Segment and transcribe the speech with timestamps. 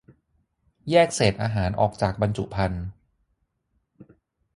[0.91, 2.85] -แยกเศษอาหารออกจากบรรจุภัณฑ์